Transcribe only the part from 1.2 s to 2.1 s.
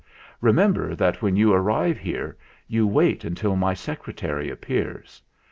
when you arrive